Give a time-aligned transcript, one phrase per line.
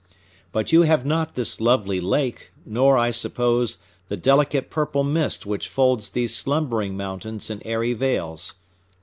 [0.51, 3.77] But you have not this lovely lake, nor, I suppose,
[4.07, 8.55] the delicate purple mist which folds these slumbering mountains in airy veils.